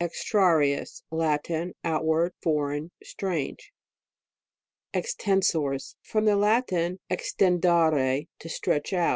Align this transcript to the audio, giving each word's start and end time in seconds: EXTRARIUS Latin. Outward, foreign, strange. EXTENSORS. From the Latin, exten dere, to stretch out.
EXTRARIUS 0.00 1.02
Latin. 1.10 1.74
Outward, 1.82 2.32
foreign, 2.40 2.92
strange. 3.02 3.74
EXTENSORS. 4.94 5.96
From 6.00 6.26
the 6.26 6.36
Latin, 6.36 7.00
exten 7.10 7.58
dere, 7.60 8.26
to 8.38 8.48
stretch 8.48 8.92
out. 8.92 9.08